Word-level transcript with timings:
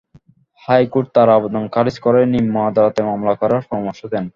High court 0.63 1.07
তাঁর 1.15 1.29
আবেদন 1.29 1.63
খারিজ 1.73 1.95
করে 1.99 2.19
নিম্ন 2.33 2.55
আদালতে 2.69 3.01
মামলা 3.09 3.33
করার 3.41 3.61
পরামর্শ 3.69 4.01
দেন। 4.13 4.25